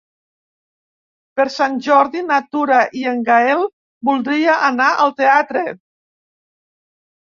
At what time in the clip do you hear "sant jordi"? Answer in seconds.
1.57-2.25